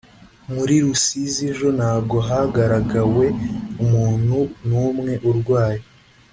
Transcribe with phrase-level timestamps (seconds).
[0.53, 3.25] muri rusizi ejo ntago hagaragawe
[3.83, 5.83] umuntu numwe urwaye